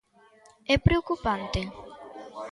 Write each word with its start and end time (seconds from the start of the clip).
É 0.73 0.75
preocupante? 0.87 1.61